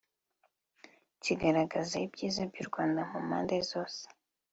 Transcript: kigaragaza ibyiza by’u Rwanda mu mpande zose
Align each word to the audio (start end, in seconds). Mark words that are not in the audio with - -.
kigaragaza 1.23 1.93
ibyiza 2.05 2.41
by’u 2.51 2.65
Rwanda 2.69 3.01
mu 3.09 3.19
mpande 3.27 3.55
zose 3.69 4.01